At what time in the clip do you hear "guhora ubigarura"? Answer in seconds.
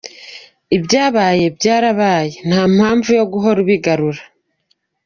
3.31-4.21